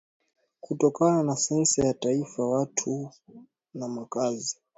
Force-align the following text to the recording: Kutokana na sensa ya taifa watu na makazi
Kutokana 0.61 1.23
na 1.23 1.35
sensa 1.35 1.83
ya 1.85 1.93
taifa 1.93 2.45
watu 2.47 3.11
na 3.73 3.87
makazi 3.87 4.57